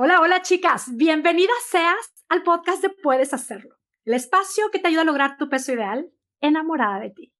[0.00, 5.02] Hola, hola chicas, bienvenidas seas al podcast de Puedes Hacerlo, el espacio que te ayuda
[5.02, 6.08] a lograr tu peso ideal
[6.40, 7.34] enamorada de ti.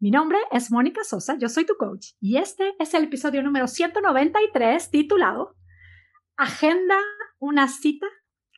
[0.00, 3.68] Mi nombre es Mónica Sosa, yo soy tu coach y este es el episodio número
[3.68, 5.54] 193 titulado
[6.36, 6.98] Agenda
[7.38, 8.08] una cita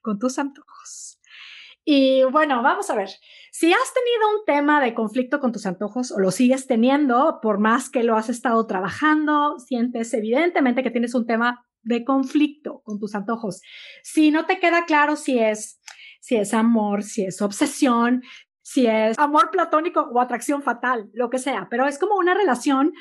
[0.01, 1.21] con tus antojos.
[1.85, 3.11] Y bueno, vamos a ver,
[3.53, 7.59] si has tenido un tema de conflicto con tus antojos o lo sigues teniendo, por
[7.59, 12.99] más que lo has estado trabajando, sientes evidentemente que tienes un tema de conflicto con
[12.99, 13.63] tus antojos.
[14.03, 15.81] Si no te queda claro si es,
[16.21, 18.23] si es amor, si es obsesión,
[18.63, 22.93] si es amor platónico o atracción fatal, lo que sea, pero es como una relación,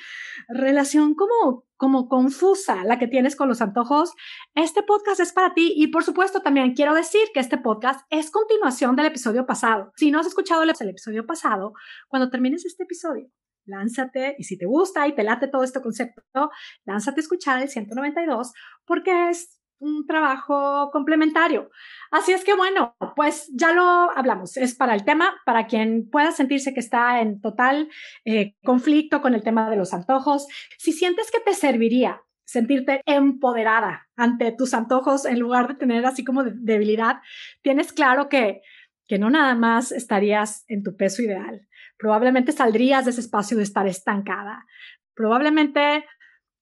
[0.48, 4.14] relación como, como confusa la que tienes con los antojos.
[4.54, 8.30] Este podcast es para ti y por supuesto también quiero decir que este podcast es
[8.30, 9.92] continuación del episodio pasado.
[9.96, 11.74] Si no has escuchado el episodio pasado,
[12.08, 13.32] cuando termines este episodio,
[13.66, 16.52] lánzate y si te gusta y te late todo este concepto,
[16.86, 18.54] lánzate a escuchar el 192
[18.86, 21.70] porque es un trabajo complementario.
[22.12, 23.84] Así es que bueno, pues ya lo
[24.16, 27.90] hablamos, es para el tema, para quien pueda sentirse que está en total
[28.24, 30.48] eh, conflicto con el tema de los antojos.
[30.78, 36.24] Si sientes que te serviría sentirte empoderada ante tus antojos en lugar de tener así
[36.24, 37.18] como debilidad,
[37.62, 38.62] tienes claro que,
[39.08, 41.68] que no nada más estarías en tu peso ideal,
[41.98, 44.66] probablemente saldrías de ese espacio de estar estancada.
[45.14, 46.06] Probablemente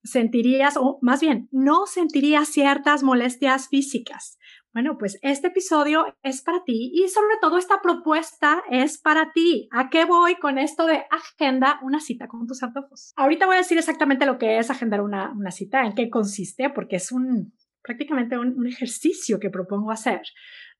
[0.02, 4.38] sentirías, o más bien, no sentirías ciertas molestias físicas.
[4.72, 9.68] Bueno, pues este episodio es para ti y sobre todo esta propuesta es para ti.
[9.70, 13.12] ¿A qué voy con esto de agenda una cita con tus antojos?
[13.16, 16.70] Ahorita voy a decir exactamente lo que es agendar una, una cita, en qué consiste,
[16.70, 20.22] porque es un prácticamente un, un ejercicio que propongo hacer.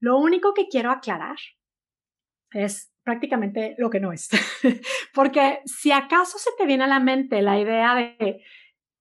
[0.01, 1.37] Lo único que quiero aclarar
[2.51, 4.29] es prácticamente lo que no es.
[5.15, 8.43] Porque si acaso se te viene a la mente la idea de,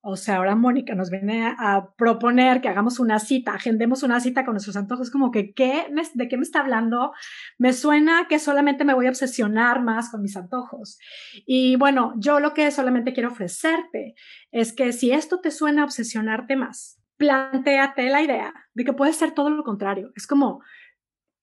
[0.06, 4.44] o sea, ahora Mónica nos viene a proponer que hagamos una cita, agendemos una cita
[4.44, 7.14] con nuestros antojos, como que, ¿qué ¿de qué me está hablando?
[7.58, 11.00] Me suena que solamente me voy a obsesionar más con mis antojos.
[11.46, 14.16] Y bueno, yo lo que solamente quiero ofrecerte
[14.52, 19.14] es que si esto te suena a obsesionarte más, planteate la idea de que puede
[19.14, 20.12] ser todo lo contrario.
[20.18, 20.62] Es como,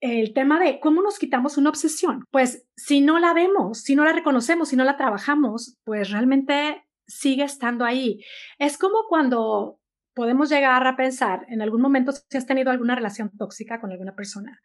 [0.00, 2.24] el tema de cómo nos quitamos una obsesión.
[2.30, 6.84] Pues si no la vemos, si no la reconocemos, si no la trabajamos, pues realmente
[7.06, 8.24] sigue estando ahí.
[8.58, 9.78] Es como cuando
[10.14, 14.14] podemos llegar a pensar en algún momento si has tenido alguna relación tóxica con alguna
[14.14, 14.60] persona,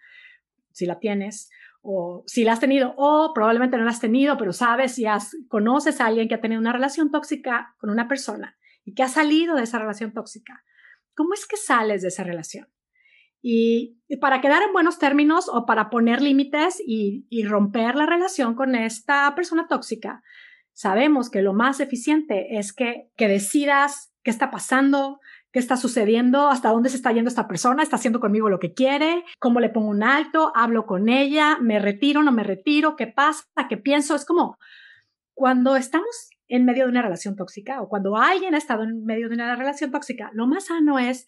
[0.71, 1.49] si la tienes
[1.81, 5.35] o si la has tenido o probablemente no la has tenido, pero sabes si has,
[5.47, 9.07] conoces a alguien que ha tenido una relación tóxica con una persona y que ha
[9.07, 10.63] salido de esa relación tóxica.
[11.13, 12.67] ¿Cómo es que sales de esa relación?
[13.47, 18.73] Y, para quedar en buenos términos o para poner límites y, romper la relación con
[18.73, 20.23] esta persona tóxica,
[20.73, 25.19] sabemos que lo más eficiente es que, que decidas qué está pasando,
[25.51, 28.73] qué está sucediendo, hasta dónde se está yendo esta persona, está haciendo conmigo lo que
[28.73, 33.05] quiere, cómo le pongo un alto, hablo con ella, me retiro, no me retiro, qué
[33.05, 34.15] pasa, qué pienso.
[34.15, 34.57] Es como
[35.35, 39.29] cuando estamos en medio de una relación tóxica o cuando alguien ha estado en medio
[39.29, 41.27] de una relación tóxica, lo más sano es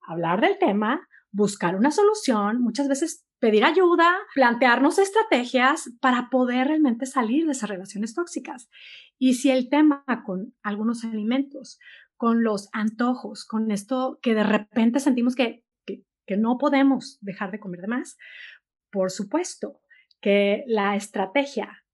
[0.00, 7.06] hablar del tema, buscar una solución, muchas veces pedir ayuda, plantearnos estrategias para poder realmente
[7.06, 8.68] salir de esas relaciones tóxicas.
[9.18, 11.78] Y si el tema con algunos alimentos,
[12.16, 17.60] con los antojos, con esto que de repente sentimos que, que, no podemos dejar de
[17.60, 18.18] comer de más,
[18.90, 19.80] por supuesto
[20.20, 21.84] que la estrategia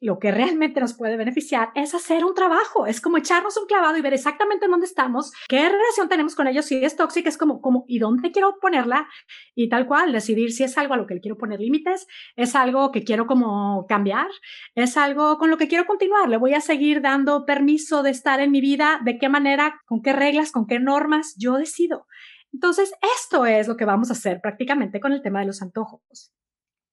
[0.00, 3.98] lo que realmente nos puede beneficiar es hacer un trabajo, es como echarnos un clavado
[3.98, 7.60] y ver exactamente dónde estamos, qué relación tenemos con ellos, si es tóxica, es como,
[7.60, 9.08] como, y dónde quiero ponerla,
[9.54, 12.06] y tal cual, decidir si es algo a lo que quiero poner límites,
[12.36, 14.28] es algo que quiero como cambiar,
[14.74, 18.40] es algo con lo que quiero continuar, le voy a seguir dando permiso de estar
[18.40, 22.06] en mi vida, de qué manera, con qué reglas, con qué normas, yo decido.
[22.52, 26.32] Entonces, esto es lo que vamos a hacer prácticamente con el tema de los antojos.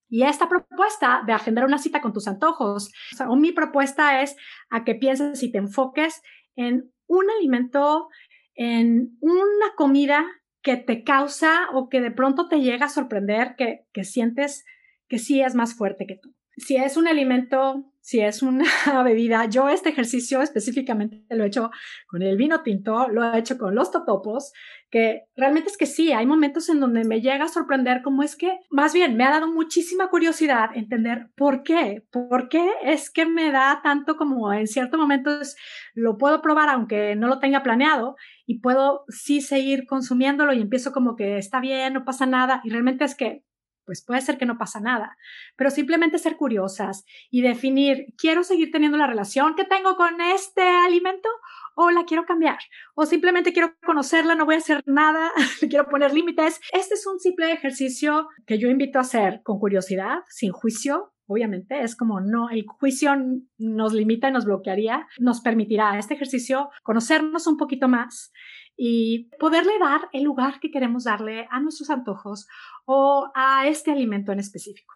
[0.10, 2.92] Y esta propuesta de agendar una cita con tus antojos,
[3.28, 4.36] o, mi propuesta es
[4.70, 6.22] a que pienses y te enfoques
[6.56, 8.08] en un alimento,
[8.56, 10.26] en una comida
[10.62, 14.66] que te causa o que de pronto te llega a sorprender, que, que sientes
[15.08, 16.34] que sí es más fuerte que tú.
[16.58, 18.64] Si es un alimento si es una
[19.04, 19.50] bebida.
[19.50, 21.72] Yo este ejercicio específicamente lo he hecho
[22.08, 24.54] con el vino tinto, lo he hecho con los totopos,
[24.90, 28.38] que realmente es que sí, hay momentos en donde me llega a sorprender cómo es
[28.38, 33.26] que, más bien, me ha dado muchísima curiosidad entender por qué, por qué es que
[33.26, 35.58] me da tanto como en ciertos momentos
[35.94, 38.16] lo puedo probar aunque no lo tenga planeado
[38.46, 42.70] y puedo sí seguir consumiéndolo y empiezo como que está bien, no pasa nada y
[42.70, 43.44] realmente es que
[43.88, 45.18] pues puede ser que no pasa nada,
[45.56, 50.62] pero simplemente ser curiosas y definir, ¿quiero seguir teniendo la relación que tengo con este
[50.62, 51.30] alimento
[51.76, 52.58] o la quiero cambiar,
[52.96, 55.32] o simplemente quiero conocerla, no voy a hacer nada,
[55.70, 56.60] quiero poner límites.
[56.74, 61.82] Este es un simple ejercicio que yo invito a hacer con curiosidad, sin juicio, obviamente,
[61.84, 63.12] es como no, el juicio
[63.58, 68.32] nos limita y nos bloquearía, nos permitirá este ejercicio conocernos un poquito más
[68.78, 72.48] y poderle dar el lugar que queremos darle a nuestros antojos
[72.86, 74.94] o a este alimento en específico.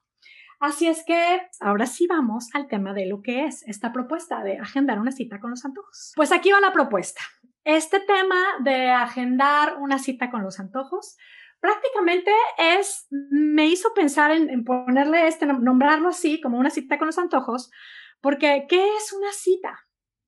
[0.59, 4.59] Así es que ahora sí vamos al tema de lo que es esta propuesta de
[4.59, 6.13] agendar una cita con los antojos.
[6.15, 7.21] Pues aquí va la propuesta.
[7.63, 11.17] Este tema de agendar una cita con los antojos
[11.59, 17.17] prácticamente es, me hizo pensar en, ponerle este, nombrarlo así, como una cita con los
[17.17, 17.71] antojos,
[18.19, 19.79] porque ¿qué es una cita?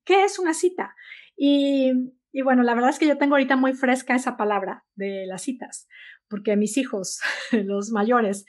[0.04, 0.96] ¿Qué es una cita?
[1.36, 1.92] Y,
[2.34, 5.42] y bueno, la verdad es que yo tengo ahorita muy fresca esa palabra de las
[5.42, 5.86] citas,
[6.28, 7.20] porque mis hijos,
[7.52, 8.44] los mayores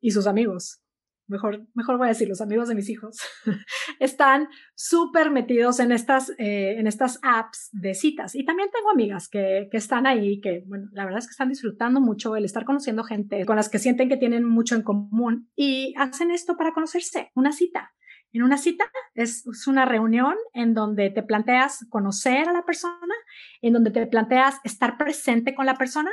[0.00, 0.82] y sus amigos,
[1.28, 3.16] mejor, mejor voy a decir, los amigos de mis hijos,
[4.00, 8.34] están súper metidos en estas, eh, en estas apps de citas.
[8.34, 11.48] Y también tengo amigas que, que, están ahí, que, bueno, la verdad es que están
[11.48, 15.48] disfrutando mucho el estar conociendo gente con las que sienten que tienen mucho en común
[15.54, 17.92] y hacen esto para conocerse, una cita.
[18.32, 18.84] En una cita
[19.14, 23.14] es, una reunión en donde te planteas conocer a la persona,
[23.62, 26.10] en donde te planteas estar presente con la persona,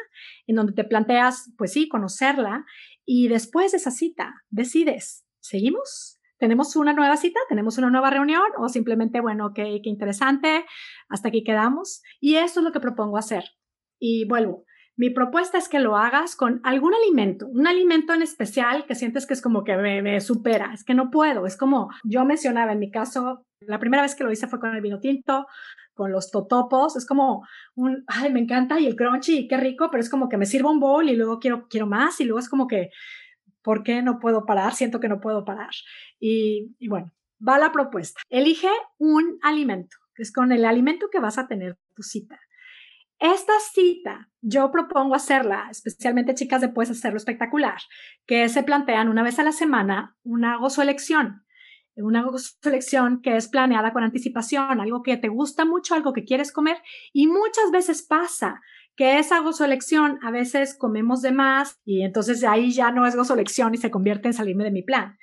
[0.48, 2.66] en donde te planteas, pues sí, conocerla
[3.06, 6.20] y después de esa cita, decides, ¿seguimos?
[6.38, 7.40] ¿Tenemos una nueva cita?
[7.50, 8.44] ¿Tenemos una nueva reunión?
[8.58, 10.66] ¿O simplemente, bueno, qué, qué interesante,
[11.10, 12.02] hasta aquí quedamos?
[12.20, 13.44] Y eso es lo que propongo hacer.
[14.00, 14.66] Y vuelvo,
[14.98, 19.26] mi propuesta es que lo hagas con algún alimento, un alimento en especial que sientes
[19.26, 22.72] que es como que me, me, supera, es que no puedo, es como yo mencionaba
[22.72, 25.48] en mi caso, la primera vez que lo hice fue con el vino tinto,
[25.94, 27.46] con los totopos, es como
[27.76, 30.72] un, ay, me encanta y el crunchy, qué rico, pero es como que me sirvo
[30.72, 32.90] un bowl y luego quiero, quiero más y luego es como que,
[33.64, 34.74] ¿por qué no puedo parar?
[34.74, 35.72] Siento que no puedo parar.
[36.20, 37.12] Y, y bueno,
[37.46, 38.22] va la propuesta.
[38.30, 42.40] Elige un alimento, es con el alimento que vas a tener tu cita.
[43.20, 47.78] Esta cita yo propongo hacerla, especialmente chicas de Hacerlo Espectacular,
[48.26, 51.46] que se plantean una vez a la semana una gozoelección
[51.98, 52.26] una
[52.62, 56.78] selección que es planeada con anticipación, algo que te gusta mucho, algo que quieres comer
[57.14, 58.62] y muchas veces pasa
[58.96, 63.74] que esa gozoelección a veces comemos de más y entonces ahí ya no es gozoelección
[63.74, 65.18] y se convierte en salirme de mi plan.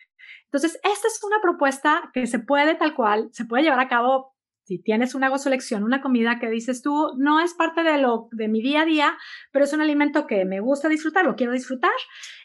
[0.45, 4.32] Entonces, esta es una propuesta que se puede tal cual, se puede llevar a cabo
[4.65, 8.49] si tienes una gozoelección, una comida que dices tú, no es parte de lo de
[8.49, 9.19] mi día a día,
[9.53, 11.91] pero es un alimento que me gusta disfrutar, lo quiero disfrutar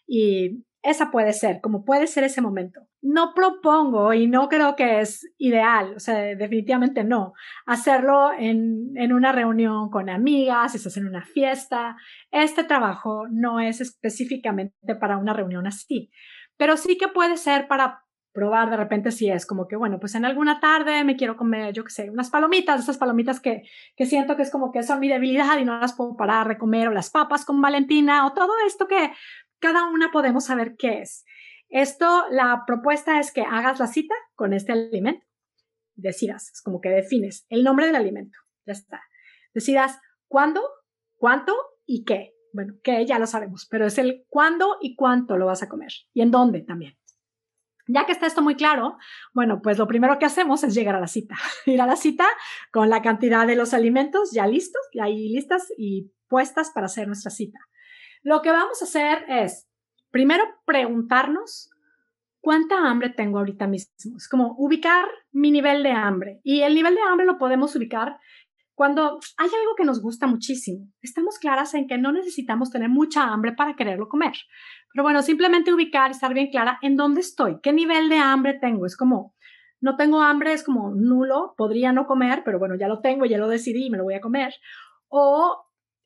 [0.07, 2.81] y esa puede ser, como puede ser ese momento.
[3.01, 7.33] No propongo y no creo que es ideal, o sea, definitivamente no,
[7.65, 11.97] hacerlo en, en una reunión con amigas, si estás en una fiesta.
[12.31, 16.09] Este trabajo no es específicamente para una reunión así,
[16.57, 18.06] pero sí que puede ser para
[18.37, 21.73] probar de repente si es como que, bueno, pues en alguna tarde me quiero comer,
[21.73, 23.63] yo qué sé, unas palomitas, esas palomitas que,
[23.95, 26.59] que siento que es como que son mi debilidad y no las puedo parar de
[26.59, 29.11] comer, o las papas con Valentina, o todo esto que
[29.57, 31.25] cada una podemos saber qué es.
[31.69, 35.25] Esto, la propuesta es que hagas la cita con este alimento.
[35.95, 38.37] Decidas, es como que defines el nombre del alimento.
[38.67, 39.01] Ya está.
[39.55, 40.61] Decidas cuándo,
[41.15, 41.55] cuánto
[41.87, 42.35] y qué.
[42.53, 45.91] Bueno, que ya lo sabemos, pero es el cuándo y cuánto lo vas a comer
[46.13, 46.99] y en dónde también.
[47.87, 48.97] Ya que está esto muy claro,
[49.33, 51.35] bueno, pues lo primero que hacemos es llegar a la cita.
[51.65, 52.25] Ir a la cita
[52.71, 57.07] con la cantidad de los alimentos ya listos, ya ahí listas y puestas para hacer
[57.07, 57.59] nuestra cita.
[58.23, 59.67] Lo que vamos a hacer es,
[60.11, 61.69] primero, preguntarnos
[62.41, 64.17] cuánta hambre tengo ahorita mismo.
[64.17, 66.39] Es como ubicar mi nivel de hambre.
[66.43, 68.17] Y el nivel de hambre lo podemos ubicar
[68.77, 70.87] cuando hay algo que nos gusta muchísimo.
[71.01, 74.33] Estamos claras en que no necesitamos tener mucha hambre para quererlo comer.
[74.97, 78.87] Pero bueno, simplemente ubicar, estar bien clara en dónde estoy, qué nivel de hambre tengo.
[78.87, 79.35] Es como,
[79.79, 83.37] no tengo hambre, es como nulo, podría no comer, pero bueno, ya lo tengo, ya
[83.37, 84.55] lo decidí me lo voy a comer.
[85.07, 85.55] O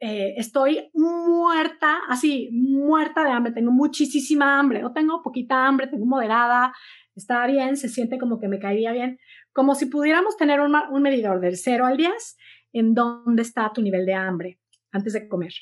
[0.01, 6.05] eh, estoy muerta, así, muerta de hambre, tengo muchísima hambre, o tengo poquita hambre, tengo
[6.05, 6.73] moderada,
[7.15, 9.19] está bien, se siente como que me caería bien,
[9.53, 12.37] como si pudiéramos tener un, un medidor del 0 al 10
[12.73, 14.59] en dónde está tu nivel de hambre
[14.91, 15.53] antes de comer.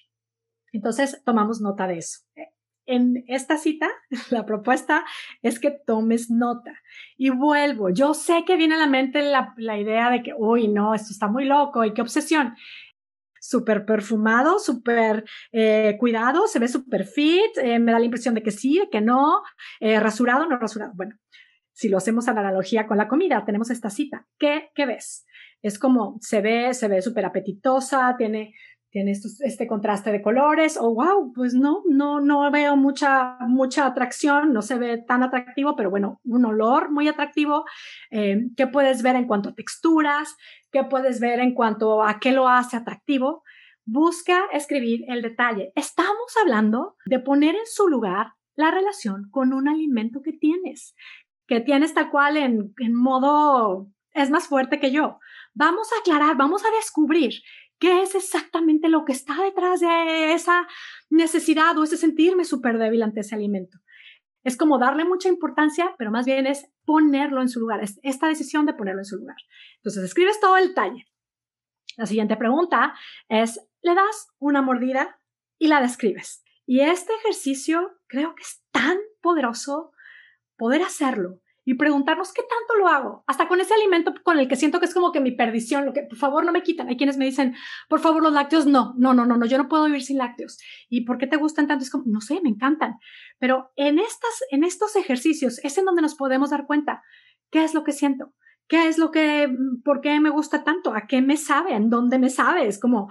[0.72, 2.22] Entonces, tomamos nota de eso.
[2.92, 3.88] En esta cita,
[4.32, 5.06] la propuesta
[5.44, 6.74] es que tomes nota.
[7.18, 10.68] Y vuelvo, yo sé que viene a la mente la, la idea de que, uy,
[10.68, 12.56] no, esto está muy loco y qué obsesión
[13.40, 18.44] súper perfumado, súper eh, cuidado, se ve súper fit, eh, me da la impresión de
[18.44, 19.42] que sí, de que no,
[19.80, 20.92] eh, rasurado, no rasurado.
[20.96, 21.16] Bueno,
[21.72, 24.28] si lo hacemos a la analogía con la comida, tenemos esta cita.
[24.38, 25.26] ¿Qué, qué ves?
[25.62, 28.54] Es como se ve, se ve súper apetitosa, tiene,
[28.92, 33.86] tiene este contraste de colores, o oh, wow, pues no, no, no veo mucha, mucha
[33.86, 37.66] atracción, no se ve tan atractivo, pero bueno, un olor muy atractivo.
[38.10, 40.36] ¿Qué puedes ver en cuanto a texturas?
[40.72, 43.44] qué puedes ver en cuanto a qué lo hace atractivo.
[43.86, 45.72] Busca escribir el detalle.
[45.76, 50.96] Estamos hablando de poner en su lugar la relación con un alimento que tienes,
[51.48, 55.20] que tienes tal cual en, en modo es más fuerte que yo.
[55.54, 57.34] Vamos a aclarar, vamos a descubrir
[57.80, 60.68] qué es exactamente lo que está detrás de esa
[61.10, 63.80] necesidad o ese sentirme súper débil ante ese alimento.
[64.44, 68.28] Es como darle mucha importancia, pero más bien es ponerlo en su lugar, es esta
[68.28, 69.38] decisión de ponerlo en su lugar.
[69.78, 71.06] Entonces, escribes todo el detalle.
[71.98, 72.96] La siguiente pregunta
[73.28, 75.20] es, le das una mordida
[75.58, 76.44] y la describes.
[76.66, 79.92] Y este ejercicio creo que es tan poderoso
[80.58, 84.56] poder hacerlo y preguntarnos qué tanto lo hago, hasta con ese alimento con el que
[84.56, 86.88] siento que es como que mi perdición, lo que por favor no me quitan.
[86.88, 87.54] Hay quienes me dicen,
[87.88, 90.58] por favor, los lácteos, no, no, no, no, no, yo no puedo vivir sin lácteos.
[90.90, 91.84] ¿Y por qué te gustan tanto?
[91.84, 92.96] Es como, no sé, me encantan.
[93.38, 97.04] Pero en, estas, en estos ejercicios es en donde nos podemos dar cuenta
[97.52, 98.34] qué es lo que siento.
[98.68, 100.96] ¿Qué es lo que, por qué me gusta tanto?
[100.96, 101.76] ¿A qué me sabe?
[101.76, 102.66] ¿En dónde me sabe?
[102.66, 103.10] Es como,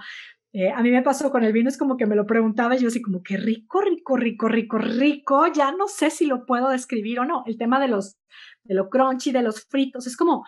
[0.51, 2.79] eh, a mí me pasó con el vino, es como que me lo preguntaba y
[2.79, 6.69] yo así como que rico, rico, rico, rico, rico, ya no sé si lo puedo
[6.69, 7.43] describir o no.
[7.45, 8.17] El tema de los,
[8.63, 10.45] de lo crunchy, de los fritos, es como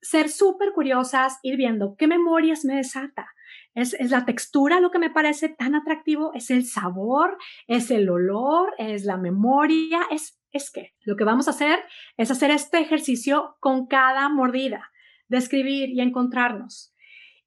[0.00, 3.28] ser súper curiosas, ir viendo qué memorias me desata.
[3.74, 8.10] Es, es, la textura lo que me parece tan atractivo, es el sabor, es el
[8.10, 11.78] olor, es la memoria, es, es que lo que vamos a hacer
[12.16, 14.90] es hacer este ejercicio con cada mordida,
[15.28, 16.92] describir y encontrarnos.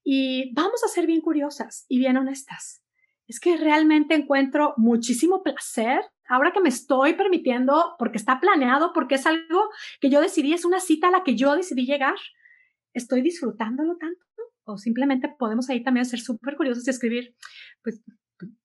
[0.03, 2.83] Y vamos a ser bien curiosas y bien honestas.
[3.27, 9.15] Es que realmente encuentro muchísimo placer ahora que me estoy permitiendo, porque está planeado, porque
[9.15, 12.15] es algo que yo decidí, es una cita a la que yo decidí llegar.
[12.93, 14.23] ¿Estoy disfrutándolo tanto?
[14.63, 17.35] O simplemente podemos ahí también ser súper curiosos y escribir,
[17.83, 18.01] pues,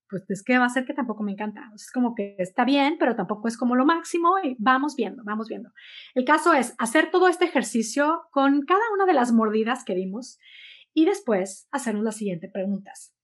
[0.08, 1.70] pues es que va a ser que tampoco me encanta.
[1.74, 5.48] Es como que está bien, pero tampoco es como lo máximo y vamos viendo, vamos
[5.48, 5.70] viendo.
[6.14, 10.38] El caso es hacer todo este ejercicio con cada una de las mordidas que dimos
[10.92, 13.14] y después hacernos las siguientes preguntas.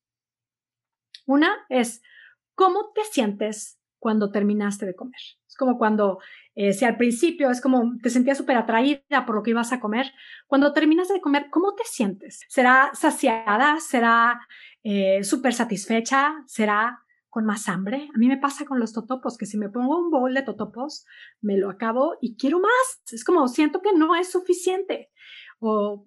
[1.27, 2.03] Una es,
[2.55, 5.21] ¿cómo te sientes cuando terminaste de comer?
[5.47, 6.19] Es como cuando,
[6.55, 9.81] eh, si al principio es como te sentías súper atraída por lo que ibas a
[9.81, 10.13] comer,
[10.47, 12.41] cuando terminas de comer, ¿cómo te sientes?
[12.49, 13.79] ¿Será saciada?
[13.81, 14.41] ¿Será
[14.83, 16.35] eh, súper satisfecha?
[16.47, 18.09] ¿Será con más hambre?
[18.15, 21.05] A mí me pasa con los totopos, que si me pongo un bowl de totopos,
[21.41, 23.03] me lo acabo y quiero más.
[23.13, 25.11] Es como siento que no es suficiente.
[25.59, 26.05] O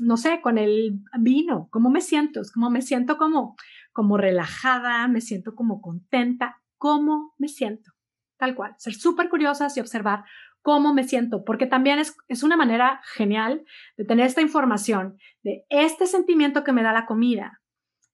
[0.00, 3.56] no sé, con el vino, cómo me siento, cómo me siento como,
[3.92, 7.92] como relajada, me siento como contenta, cómo me siento,
[8.38, 10.24] tal cual, ser súper curiosas y observar
[10.62, 13.64] cómo me siento, porque también es, es una manera genial
[13.96, 17.60] de tener esta información de este sentimiento que me da la comida.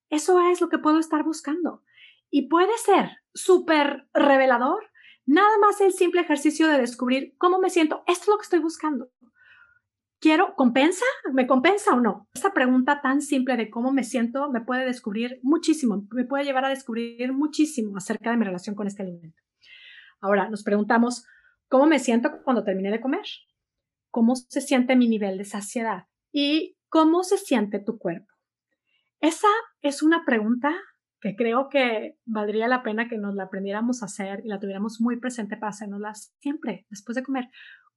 [0.09, 1.83] Eso es lo que puedo estar buscando.
[2.29, 4.91] Y puede ser súper revelador,
[5.25, 8.03] nada más el simple ejercicio de descubrir cómo me siento.
[8.07, 9.09] Esto es lo que estoy buscando
[10.25, 11.05] quiero, ¿compensa?
[11.33, 12.27] ¿Me compensa o no?
[12.33, 16.65] Esta pregunta tan simple de cómo me siento me puede descubrir muchísimo, me puede llevar
[16.65, 19.39] a descubrir muchísimo acerca de mi relación con este alimento.
[20.19, 21.27] Ahora nos preguntamos,
[21.67, 23.21] ¿cómo me siento cuando terminé de comer?
[24.09, 26.05] ¿Cómo se siente mi nivel de saciedad?
[26.31, 28.33] ¿Y cómo se siente tu cuerpo?
[29.19, 29.49] Esa
[29.83, 30.75] es una pregunta
[31.21, 34.99] que creo que valdría la pena que nos la aprendiéramos a hacer y la tuviéramos
[35.01, 37.47] muy presente para hacernosla siempre después de comer.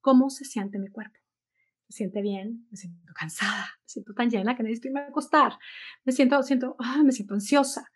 [0.02, 1.16] ¿Cómo se siente mi cuerpo?
[1.88, 5.58] Me siente bien, me siento cansada, me siento tan llena que necesito irme a acostar,
[6.04, 7.86] me siento, siento, ah, me siento ansiosa.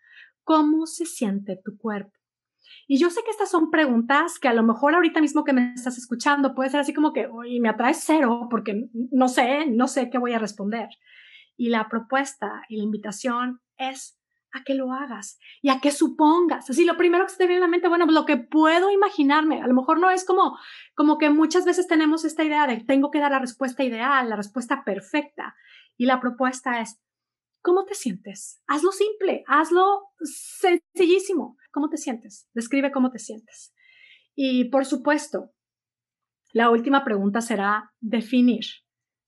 [0.43, 2.11] ¿Cómo se siente tu cuerpo?
[2.87, 5.73] Y yo sé que estas son preguntas que a lo mejor ahorita mismo que me
[5.73, 9.87] estás escuchando puede ser así como que, oye, me atrae cero porque no sé, no
[9.87, 10.89] sé qué voy a responder.
[11.55, 14.17] Y la propuesta y la invitación es
[14.53, 16.69] a que lo hagas y a que supongas.
[16.69, 19.61] Así, lo primero que se te viene a la mente, bueno, lo que puedo imaginarme,
[19.61, 20.57] a lo mejor no es como,
[20.95, 24.35] como que muchas veces tenemos esta idea de tengo que dar la respuesta ideal, la
[24.35, 25.55] respuesta perfecta.
[25.97, 26.99] Y la propuesta es,
[27.61, 28.61] ¿cómo te sientes?
[28.67, 31.57] Hazlo simple, hazlo sencillísimo.
[31.71, 32.47] ¿Cómo te sientes?
[32.53, 33.73] Describe cómo te sientes.
[34.35, 35.51] Y por supuesto,
[36.51, 38.65] la última pregunta será definir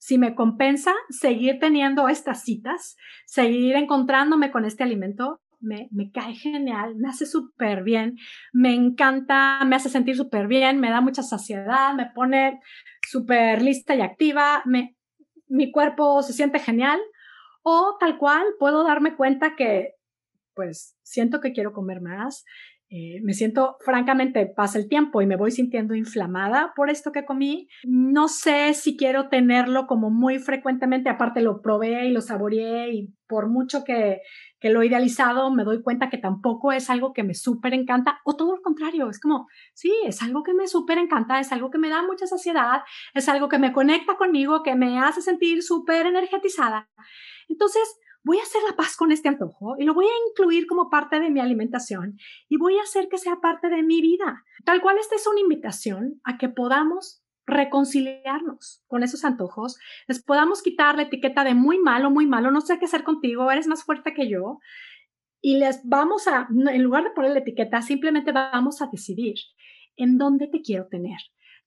[0.06, 2.96] si me compensa seguir teniendo estas citas,
[3.26, 8.16] seguir encontrándome con este alimento, me, me cae genial, me hace súper bien,
[8.54, 12.60] me encanta, me hace sentir súper bien, me da mucha saciedad, me pone
[13.02, 14.96] súper lista y activa, me,
[15.48, 17.00] mi cuerpo se siente genial.
[17.64, 19.96] O tal cual, puedo darme cuenta que,
[20.54, 22.46] pues, siento que quiero comer más,
[22.89, 27.25] eh, me siento, francamente, pasa el tiempo y me voy sintiendo inflamada por esto que
[27.25, 27.68] comí.
[27.84, 33.13] No sé si quiero tenerlo como muy frecuentemente, aparte lo probé y lo saboreé y
[33.27, 34.22] por mucho que,
[34.60, 38.20] que lo he idealizado, me doy cuenta que tampoco es algo que me súper encanta,
[38.24, 41.72] o todo lo contrario, es como, sí, es algo que me súper encanta, es algo
[41.72, 42.82] que me da mucha saciedad,
[43.15, 46.88] es algo que me conecta conmigo, que me hace sentir súper energetizada.
[47.50, 50.89] Entonces, voy a hacer la paz con este antojo y lo voy a incluir como
[50.89, 52.17] parte de mi alimentación
[52.50, 54.44] y voy a hacer que sea parte de mi vida.
[54.65, 59.77] Tal cual esta es una invitación a que podamos reconciliarnos con esos antojos,
[60.08, 63.51] les podamos quitar la etiqueta de muy malo, muy malo, no sé qué hacer contigo,
[63.51, 64.58] eres más fuerte que yo,
[65.41, 69.36] y les vamos a, en lugar de poner la etiqueta, simplemente vamos a decidir
[69.96, 71.20] en dónde te quiero tener,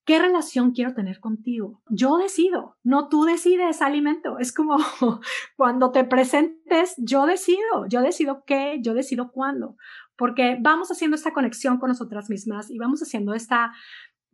[0.08, 1.82] ¿Qué relación quiero tener contigo?
[1.90, 4.38] Yo decido, no tú decides alimento.
[4.38, 4.78] Es como
[5.58, 9.76] cuando te presentes, yo decido, yo decido qué, yo decido cuándo,
[10.16, 13.74] porque vamos haciendo esta conexión con nosotras mismas y vamos haciendo esta,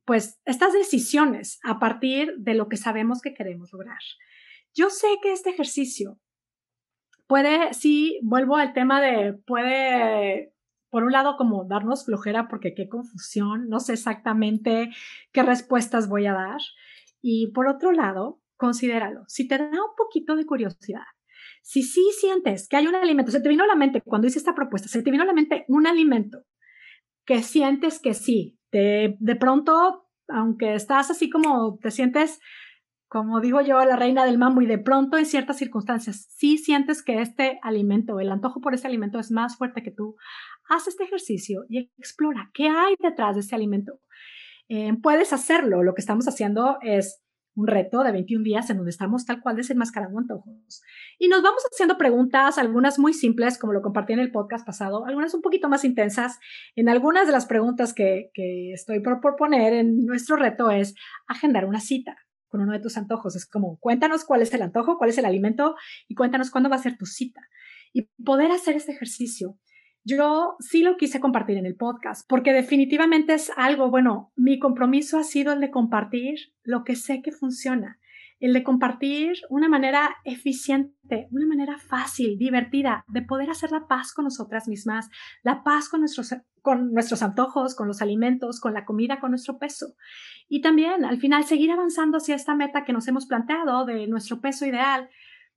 [0.04, 3.98] pues, estas decisiones a partir de lo que sabemos que queremos lograr.
[4.74, 6.20] Yo sé que este ejercicio
[7.26, 10.53] puede, sí, vuelvo al tema de, puede
[10.94, 14.90] por un lado, como darnos flojera porque qué confusión, no sé exactamente
[15.32, 16.60] qué respuestas voy a dar.
[17.20, 19.24] Y por otro lado, considéralo.
[19.26, 21.02] Si te da un poquito de curiosidad,
[21.62, 24.38] si sí sientes que hay un alimento, se te vino a la mente cuando hice
[24.38, 26.44] esta propuesta, se te vino a la mente un alimento
[27.24, 32.38] que sientes que sí, de, de pronto, aunque estás así como te sientes
[33.14, 37.00] como digo yo, la reina del mambo y de pronto en ciertas circunstancias sí sientes
[37.00, 40.16] que este alimento, el antojo por ese alimento es más fuerte que tú,
[40.68, 44.00] haz este ejercicio y explora qué hay detrás de ese alimento.
[44.68, 47.22] Eh, puedes hacerlo, lo que estamos haciendo es
[47.54, 50.82] un reto de 21 días en donde estamos tal cual desenmascarando antojos.
[51.16, 55.06] Y nos vamos haciendo preguntas, algunas muy simples, como lo compartí en el podcast pasado,
[55.06, 56.40] algunas un poquito más intensas.
[56.74, 60.96] En algunas de las preguntas que, que estoy por proponer en nuestro reto es
[61.28, 62.16] agendar una cita
[62.54, 63.34] con uno de tus antojos.
[63.34, 65.74] Es como, cuéntanos cuál es el antojo, cuál es el alimento
[66.06, 67.40] y cuéntanos cuándo va a ser tu cita.
[67.92, 69.58] Y poder hacer este ejercicio.
[70.04, 75.18] Yo sí lo quise compartir en el podcast porque definitivamente es algo, bueno, mi compromiso
[75.18, 77.98] ha sido el de compartir lo que sé que funciona
[78.44, 84.12] el de compartir una manera eficiente, una manera fácil, divertida, de poder hacer la paz
[84.12, 85.08] con nosotras mismas,
[85.42, 89.58] la paz con nuestros, con nuestros antojos, con los alimentos, con la comida, con nuestro
[89.58, 89.94] peso.
[90.46, 94.42] Y también, al final, seguir avanzando hacia esta meta que nos hemos planteado de nuestro
[94.42, 95.08] peso ideal,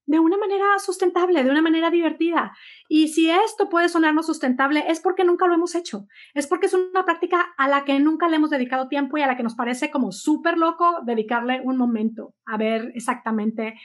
[0.08, 2.54] de una manera sustentable, de una manera divertida.
[2.88, 6.08] Y si esto puede sonarnos sustentable, es porque nunca lo hemos hecho.
[6.34, 9.28] Es porque es una práctica a la que nunca le hemos dedicado tiempo y a
[9.28, 13.76] la que nos parece como súper loco dedicarle un momento a ver exactamente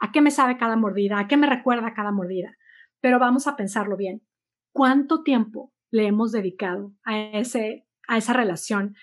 [0.00, 2.56] a qué me sabe cada mordida, a qué me recuerda cada mordida.
[3.00, 4.22] Pero vamos a pensarlo bien.
[4.72, 8.96] ¿Cuánto tiempo le hemos dedicado a, ese, a esa relación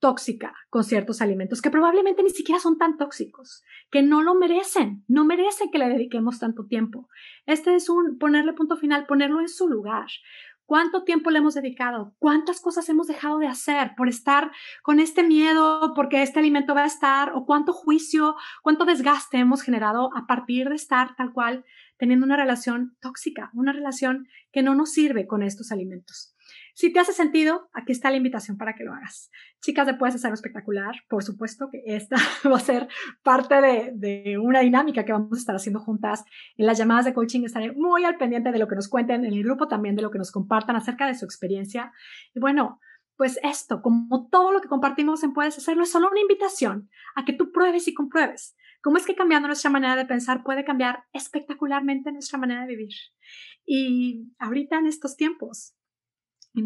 [0.00, 5.04] tóxica con ciertos alimentos que probablemente ni siquiera son tan tóxicos, que no lo merecen,
[5.08, 7.08] no merecen que le dediquemos tanto tiempo.
[7.46, 10.06] Este es un ponerle punto final, ponerlo en su lugar.
[10.68, 12.14] ¿Cuánto tiempo le hemos dedicado?
[12.18, 14.50] ¿Cuántas cosas hemos dejado de hacer por estar
[14.82, 17.32] con este miedo, porque este alimento va a estar?
[17.34, 21.64] ¿O cuánto juicio, cuánto desgaste hemos generado a partir de estar tal cual
[21.96, 26.34] teniendo una relación tóxica, una relación que no nos sirve con estos alimentos?
[26.78, 29.32] Si te hace sentido, aquí está la invitación para que lo hagas.
[29.60, 32.14] Chicas de Puedes Hacer Espectacular, por supuesto que esta
[32.48, 32.86] va a ser
[33.24, 36.24] parte de, de, una dinámica que vamos a estar haciendo juntas.
[36.56, 39.32] En las llamadas de coaching estaré muy al pendiente de lo que nos cuenten, en
[39.32, 41.90] el grupo también de lo que nos compartan acerca de su experiencia.
[42.32, 42.78] Y bueno,
[43.16, 47.24] pues esto, como todo lo que compartimos en Puedes Hacerlo, es solo una invitación a
[47.24, 51.04] que tú pruebes y compruebes cómo es que cambiando nuestra manera de pensar puede cambiar
[51.12, 52.94] espectacularmente nuestra manera de vivir.
[53.66, 55.74] Y ahorita en estos tiempos,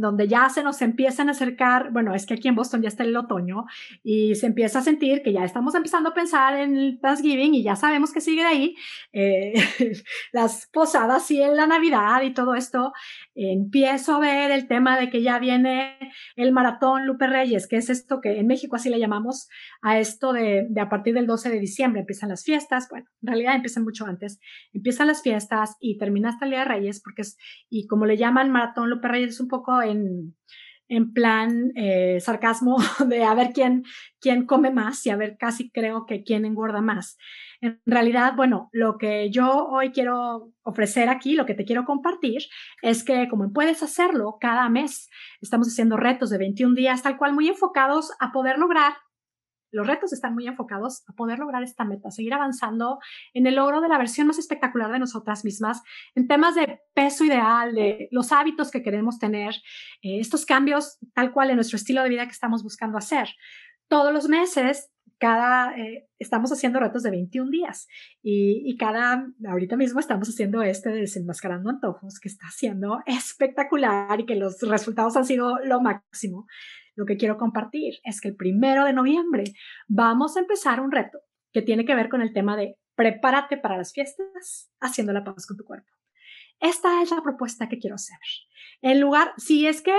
[0.01, 3.05] donde ya se nos empiezan a acercar, bueno, es que aquí en Boston ya está
[3.05, 3.65] el otoño
[4.03, 7.63] y se empieza a sentir que ya estamos empezando a pensar en el Thanksgiving y
[7.63, 8.77] ya sabemos que sigue ahí,
[9.13, 9.55] eh,
[10.33, 12.93] las posadas y en la Navidad y todo esto,
[13.35, 15.99] empiezo a ver el tema de que ya viene
[16.37, 19.49] el maratón Lupe Reyes, que es esto que en México así le llamamos
[19.81, 23.27] a esto de, de a partir del 12 de diciembre empiezan las fiestas, bueno, en
[23.27, 24.41] realidad empiezan mucho antes,
[24.73, 28.17] empiezan las fiestas y termina hasta el Día de Reyes, porque es, y como le
[28.17, 30.37] llaman maratón Lupe Reyes, es un poco en,
[30.89, 33.85] en plan eh, sarcasmo de a ver quién,
[34.21, 37.17] quién come más y a ver casi creo que quién engorda más.
[37.61, 42.43] En realidad, bueno, lo que yo hoy quiero ofrecer aquí, lo que te quiero compartir,
[42.83, 45.09] es que como puedes hacerlo cada mes,
[45.41, 48.95] estamos haciendo retos de 21 días, tal cual muy enfocados a poder lograr
[49.73, 52.99] los retos están muy enfocados a poder lograr esta meta, seguir avanzando
[53.35, 55.83] en el logro de la versión más espectacular de nosotras mismas,
[56.15, 59.55] en temas de peso ideal, de los hábitos que queremos tener,
[60.03, 63.29] eh, estos cambios tal cual en nuestro estilo de vida que estamos buscando hacer.
[63.89, 67.87] Todos los meses cada, eh, estamos haciendo retos de 21 días
[68.25, 74.19] y, y, cada, ahorita mismo estamos haciendo este de desenmascarando antojos que está siendo espectacular
[74.19, 76.47] y que los resultados han sido lo máximo.
[76.95, 79.45] Lo que quiero compartir es que el primero de noviembre
[79.89, 81.21] vamos a empezar un reto
[81.53, 85.47] que tiene que ver con el tema de prepárate para las fiestas haciendo la paz
[85.47, 85.89] con tu cuerpo.
[86.61, 88.19] Esta es la propuesta que quiero hacer.
[88.83, 89.95] En lugar, si es que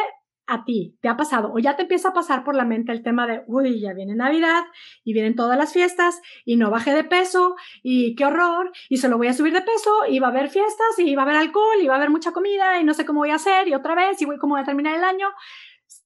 [0.45, 3.01] a ti te ha pasado o ya te empieza a pasar por la mente el
[3.01, 4.63] tema de, uy, ya viene Navidad
[5.03, 9.17] y vienen todas las fiestas y no bajé de peso y qué horror y solo
[9.17, 11.82] voy a subir de peso y va a haber fiestas y va a haber alcohol
[11.82, 13.95] y va a haber mucha comida y no sé cómo voy a hacer y otra
[13.95, 15.27] vez y cómo voy a terminar el año.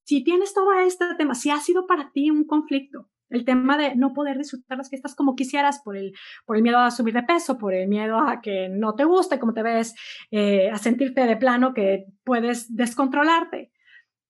[0.07, 3.93] Si tienes todo este tema, si ha sido para ti un conflicto, el tema de
[3.97, 6.13] no poder disfrutar las fiestas como quisieras por el,
[6.45, 9.37] por el miedo a subir de peso, por el miedo a que no te guste
[9.37, 9.95] cómo te ves,
[10.31, 13.73] eh, a sentirte de plano que puedes descontrolarte.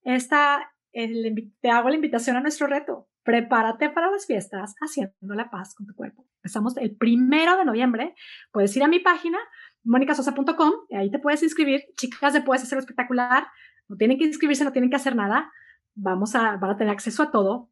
[0.01, 3.07] Esta, te hago la invitación a nuestro reto.
[3.21, 6.25] Prepárate para las fiestas haciendo la paz con tu cuerpo.
[6.37, 8.15] Empezamos el primero de noviembre.
[8.51, 9.37] Puedes ir a mi página,
[9.83, 11.83] monicasosa.com, ahí te puedes inscribir.
[11.95, 13.45] Chicas de Puedes Hacer Espectacular.
[13.87, 15.51] No tienen que inscribirse, no tienen que hacer nada.
[15.99, 17.69] Vamos a, van tener acceso a todo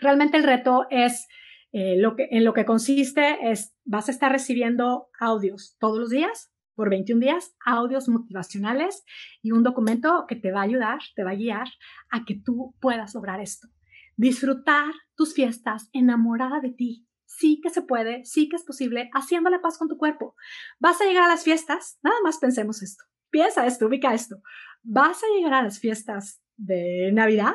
[0.00, 1.28] Realmente el reto es
[1.72, 6.10] eh, lo que, en lo que consiste es, vas a estar recibiendo audios todos los
[6.10, 9.04] días, por 21 días, audios motivacionales
[9.42, 11.68] y un documento que te va a ayudar, te va a guiar
[12.10, 13.68] a que tú puedas lograr esto.
[14.16, 17.06] Disfrutar tus fiestas enamorada de ti.
[17.26, 20.34] Sí que se puede, sí que es posible, haciendo la paz con tu cuerpo.
[20.78, 23.04] Vas a llegar a las fiestas, nada más pensemos esto.
[23.30, 24.36] Piensa esto, ubica esto.
[24.82, 27.54] Vas a llegar a las fiestas de Navidad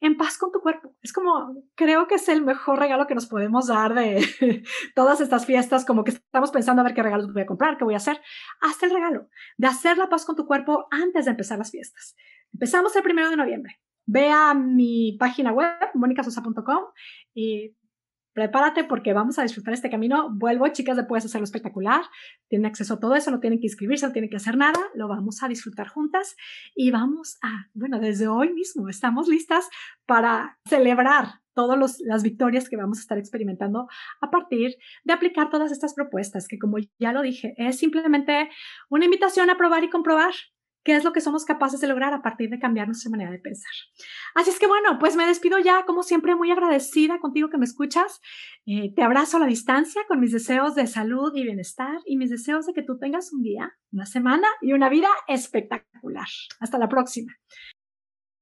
[0.00, 0.94] en paz con tu cuerpo.
[1.02, 4.22] Es como, creo que es el mejor regalo que nos podemos dar de
[4.94, 7.84] todas estas fiestas, como que estamos pensando a ver qué regalos voy a comprar, qué
[7.84, 8.20] voy a hacer.
[8.60, 12.16] Hasta el regalo de hacer la paz con tu cuerpo antes de empezar las fiestas.
[12.52, 13.80] Empezamos el primero de noviembre.
[14.06, 16.84] Ve a mi página web, monicasosa.com,
[17.32, 17.74] y
[18.34, 20.28] prepárate porque vamos a disfrutar este camino.
[20.32, 22.02] Vuelvo, chicas, de Puedes Hacerlo Espectacular.
[22.48, 24.78] Tienen acceso a todo eso, no tienen que inscribirse, no tienen que hacer nada.
[24.94, 26.36] Lo vamos a disfrutar juntas
[26.74, 29.68] y vamos a, bueno, desde hoy mismo estamos listas
[30.04, 33.88] para celebrar todas las victorias que vamos a estar experimentando
[34.20, 38.50] a partir de aplicar todas estas propuestas, que como ya lo dije, es simplemente
[38.90, 40.34] una invitación a probar y comprobar
[40.84, 43.38] qué es lo que somos capaces de lograr a partir de cambiar nuestra manera de
[43.38, 43.72] pensar.
[44.34, 47.64] Así es que bueno, pues me despido ya, como siempre, muy agradecida contigo que me
[47.64, 48.20] escuchas.
[48.66, 52.30] Eh, te abrazo a la distancia con mis deseos de salud y bienestar y mis
[52.30, 56.28] deseos de que tú tengas un día, una semana y una vida espectacular.
[56.60, 57.32] Hasta la próxima.